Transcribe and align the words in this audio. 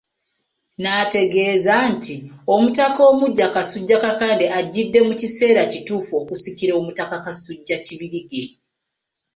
N'ategeeza 0.81 1.73
nti, 1.93 2.15
Omutaka 2.53 3.01
omuggya 3.11 3.47
Kasujja 3.53 3.97
Kakande 4.03 4.45
ajjidde 4.57 4.99
mu 5.07 5.13
kiseera 5.21 5.61
kituufu 5.71 6.13
okusikira 6.21 6.73
Omutaka 6.79 7.17
Kasujja 7.25 7.75
Kibirige. 7.85 8.43